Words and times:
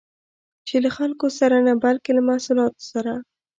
چې 0.67 0.75
له 0.83 0.89
خلکو 0.97 1.27
سره 1.39 1.57
نه، 1.67 1.73
بلکې 1.83 2.11
له 2.17 2.21
محصولات 2.29 2.73
سره 2.91 3.13